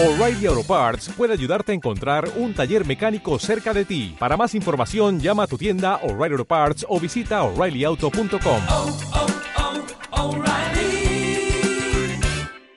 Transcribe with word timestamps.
O'Reilly 0.00 0.46
Auto 0.46 0.62
Parts 0.62 1.08
puede 1.08 1.32
ayudarte 1.32 1.72
a 1.72 1.74
encontrar 1.74 2.30
un 2.36 2.54
taller 2.54 2.86
mecánico 2.86 3.36
cerca 3.40 3.74
de 3.74 3.84
ti. 3.84 4.14
Para 4.16 4.36
más 4.36 4.54
información, 4.54 5.18
llama 5.18 5.42
a 5.42 5.46
tu 5.48 5.58
tienda 5.58 5.96
O'Reilly 6.04 6.34
Auto 6.34 6.44
Parts 6.44 6.86
o 6.88 7.00
visita 7.00 7.42
oreillyauto.com. 7.42 8.62
oh, 8.70 8.96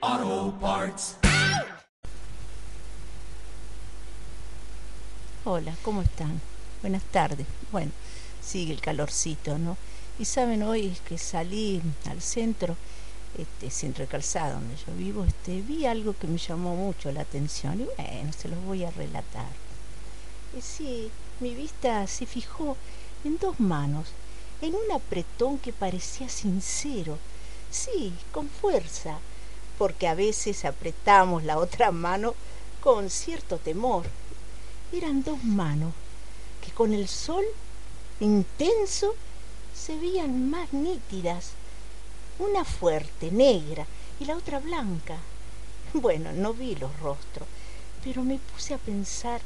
oh, 0.02 0.54
Parts. 0.60 1.16
Hola, 5.44 5.76
¿cómo 5.82 6.02
están? 6.02 6.40
Buenas 6.80 7.04
tardes. 7.04 7.46
Bueno, 7.70 7.92
sigue 8.40 8.72
el 8.72 8.80
calorcito, 8.80 9.58
¿no? 9.58 9.76
Y 10.18 10.24
saben, 10.24 10.64
hoy 10.64 10.96
que 11.08 11.18
salí 11.18 11.82
al 12.10 12.20
centro, 12.20 12.76
este, 13.38 13.70
Centro 13.70 14.06
donde 14.06 14.76
yo 14.86 14.94
vivo, 14.96 15.24
este, 15.24 15.62
vi 15.62 15.86
algo 15.86 16.14
que 16.18 16.26
me 16.26 16.38
llamó 16.38 16.76
mucho 16.76 17.10
la 17.12 17.22
atención 17.22 17.80
y 17.80 17.84
bueno, 17.84 18.32
se 18.32 18.48
los 18.48 18.62
voy 18.64 18.84
a 18.84 18.90
relatar. 18.90 19.50
Eh, 20.56 20.60
sí, 20.60 21.10
mi 21.40 21.54
vista 21.54 22.06
se 22.06 22.26
fijó 22.26 22.76
en 23.24 23.38
dos 23.38 23.58
manos, 23.58 24.08
en 24.60 24.74
un 24.74 24.92
apretón 24.92 25.58
que 25.58 25.72
parecía 25.72 26.28
sincero, 26.28 27.18
sí, 27.70 28.12
con 28.32 28.48
fuerza, 28.48 29.18
porque 29.78 30.06
a 30.06 30.14
veces 30.14 30.64
apretamos 30.64 31.42
la 31.44 31.58
otra 31.58 31.90
mano 31.90 32.34
con 32.80 33.10
cierto 33.10 33.58
temor. 33.58 34.04
Eran 34.92 35.22
dos 35.22 35.42
manos 35.42 35.94
que 36.64 36.70
con 36.70 36.92
el 36.92 37.08
sol 37.08 37.44
intenso 38.20 39.14
se 39.74 39.96
veían 39.96 40.50
más 40.50 40.72
nítidas, 40.72 41.52
una 42.38 42.64
fuerte, 42.64 43.30
negra, 43.30 43.86
y 44.20 44.24
la 44.24 44.36
otra 44.36 44.58
blanca. 44.58 45.16
Bueno, 45.94 46.32
no 46.32 46.54
vi 46.54 46.74
los 46.76 46.98
rostros, 47.00 47.46
pero 48.02 48.22
me 48.22 48.38
puse 48.38 48.74
a 48.74 48.78
pensar 48.78 49.40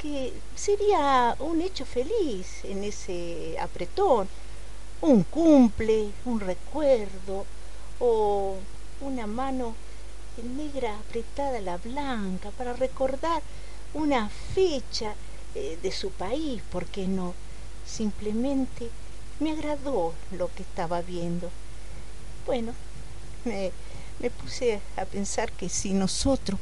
que 0.00 0.32
sería 0.54 1.36
un 1.38 1.60
hecho 1.60 1.84
feliz 1.84 2.64
en 2.64 2.84
ese 2.84 3.56
apretón, 3.58 4.28
un 5.00 5.22
cumple, 5.24 6.10
un 6.24 6.40
recuerdo, 6.40 7.46
o 8.00 8.56
una 9.00 9.26
mano 9.26 9.74
negra 10.56 10.96
apretada 10.96 11.58
a 11.58 11.62
la 11.62 11.76
blanca 11.76 12.50
para 12.50 12.72
recordar 12.72 13.42
una 13.92 14.28
fecha 14.28 15.14
eh, 15.54 15.78
de 15.82 15.92
su 15.92 16.10
país, 16.10 16.62
¿por 16.70 16.86
qué 16.86 17.06
no? 17.06 17.34
Simplemente 17.86 18.88
me 19.38 19.52
agradó 19.52 20.14
lo 20.32 20.52
que 20.54 20.62
estaba 20.62 21.02
viendo. 21.02 21.50
Bueno, 22.50 22.72
me, 23.44 23.70
me 24.18 24.28
puse 24.28 24.80
a 24.96 25.04
pensar 25.04 25.52
que 25.52 25.68
si 25.68 25.92
nosotros 25.92 26.58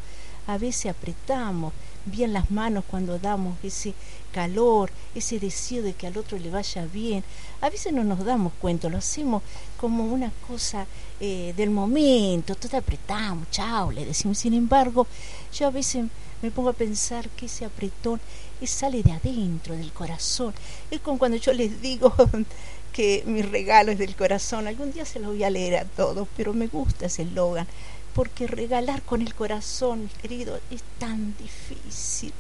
a 0.47 0.59
veces 0.59 0.93
apretamos 0.93 1.73
bien 2.05 2.35
las 2.35 2.51
manos 2.51 2.85
cuando 2.87 3.19
damos 3.19 3.57
ese 3.63 3.95
calor, 4.31 4.91
ese 5.15 5.41
deseo 5.41 5.83
de 5.83 5.95
que 5.95 6.07
al 6.07 6.19
otro 6.19 6.37
le 6.37 6.51
vaya 6.51 6.85
bien, 6.85 7.25
a 7.63 7.71
veces 7.71 7.95
no 7.95 8.05
nos 8.05 8.23
damos 8.23 8.53
cuenta, 8.61 8.91
lo 8.91 8.99
hacemos 8.99 9.43
como 9.81 10.05
una 10.05 10.31
cosa 10.47 10.87
eh, 11.21 11.55
del 11.57 11.71
momento, 11.71 12.55
todo 12.55 12.77
apretamos, 12.77 13.51
chao, 13.51 13.91
le 13.91 14.05
decimos. 14.05 14.37
Sin 14.37 14.53
embargo, 14.53 15.07
yo 15.55 15.69
a 15.69 15.71
veces 15.71 16.05
me 16.43 16.51
pongo 16.51 16.69
a 16.69 16.75
pensar 16.75 17.31
que 17.31 17.47
ese 17.47 17.65
apretón 17.65 18.21
es, 18.61 18.69
sale 18.69 19.03
de 19.03 19.13
adentro, 19.13 19.75
del 19.75 19.93
corazón. 19.95 20.53
Es 20.91 21.01
como 21.01 21.19
cuando 21.19 21.39
yo 21.39 21.55
les 21.55 21.81
digo 21.81 22.13
que 22.99 23.23
mi 23.27 23.43
regalo 23.43 23.93
es 23.93 23.99
del 23.99 24.17
corazón. 24.17 24.67
Algún 24.67 24.91
día 24.91 25.05
se 25.05 25.21
lo 25.21 25.29
voy 25.29 25.45
a 25.45 25.51
leer 25.51 25.77
a 25.77 25.85
todos, 25.85 26.27
pero 26.37 26.53
me 26.53 26.67
gusta 26.67 27.07
ese 27.07 27.23
eslogan, 27.23 27.65
porque 28.13 28.49
regalar 28.49 29.03
con 29.03 29.23
el 29.23 29.37
corazón, 29.37 30.03
mis 30.03 30.15
queridos, 30.15 30.61
es 30.69 30.83
tan 30.99 31.37
difícil. 31.39 32.33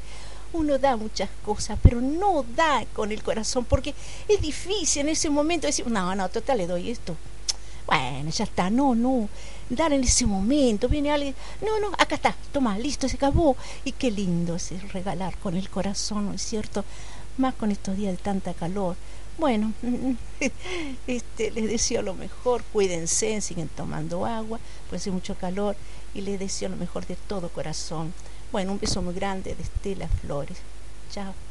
Uno 0.52 0.76
da 0.78 0.96
muchas 0.96 1.28
cosas, 1.44 1.78
pero 1.80 2.00
no 2.00 2.44
da 2.56 2.84
con 2.92 3.12
el 3.12 3.22
corazón, 3.22 3.66
porque 3.66 3.94
es 4.26 4.40
difícil 4.40 5.02
en 5.02 5.10
ese 5.10 5.30
momento 5.30 5.68
decir, 5.68 5.86
no, 5.86 6.12
no, 6.16 6.28
total 6.28 6.58
le 6.58 6.66
doy 6.66 6.90
esto. 6.90 7.16
Bueno, 7.86 8.28
ya 8.30 8.42
está, 8.42 8.68
no, 8.68 8.96
no. 8.96 9.28
Dar 9.70 9.92
en 9.92 10.02
ese 10.02 10.26
momento, 10.26 10.88
viene 10.88 11.12
alguien, 11.12 11.36
no, 11.64 11.78
no, 11.78 11.94
acá 11.98 12.16
está, 12.16 12.34
toma, 12.50 12.76
listo, 12.76 13.08
se 13.08 13.14
acabó. 13.14 13.56
Y 13.84 13.92
qué 13.92 14.10
lindo 14.10 14.56
es 14.56 14.92
regalar 14.92 15.38
con 15.38 15.56
el 15.56 15.70
corazón, 15.70 16.26
¿no 16.26 16.32
es 16.32 16.42
cierto? 16.42 16.84
Más 17.38 17.54
con 17.54 17.70
estos 17.70 17.96
días 17.96 18.16
de 18.16 18.22
tanta 18.22 18.52
calor. 18.52 18.96
Bueno, 19.38 19.72
este, 21.06 21.50
les 21.52 21.68
deseo 21.68 22.02
lo 22.02 22.14
mejor, 22.14 22.64
cuídense, 22.72 23.40
siguen 23.40 23.68
tomando 23.68 24.26
agua, 24.26 24.58
pues 24.90 25.02
hace 25.02 25.12
mucho 25.12 25.36
calor 25.36 25.76
y 26.12 26.22
les 26.22 26.40
deseo 26.40 26.68
lo 26.68 26.76
mejor 26.76 27.06
de 27.06 27.16
todo 27.16 27.48
corazón. 27.48 28.12
Bueno, 28.50 28.72
un 28.72 28.80
beso 28.80 29.00
muy 29.00 29.14
grande 29.14 29.54
de 29.54 29.62
Estela 29.62 30.08
Flores. 30.08 30.58
Chao. 31.10 31.47